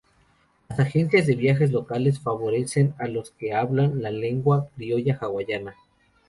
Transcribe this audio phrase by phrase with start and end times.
[0.67, 5.75] Las agencias de viajes locales favorecen a los que hablan la lengua criolla Hawaiana.